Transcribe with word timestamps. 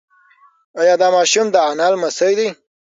ایا 0.79 0.95
دا 1.01 1.07
ماشوم 1.15 1.47
د 1.51 1.55
انا 1.69 1.87
لمسی 1.93 2.33
دی؟ 2.37 2.47